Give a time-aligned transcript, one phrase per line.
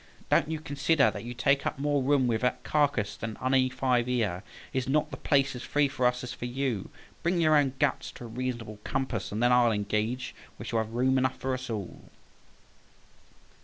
[0.31, 4.07] Don't you consider that you take up more room with that carcass than any five
[4.07, 4.41] here?
[4.73, 6.89] Is not the place as free for us as for you?
[7.21, 10.93] Bring your own guts to a reasonable compass, and then I'll engage we shall have
[10.95, 12.09] room enough for us all."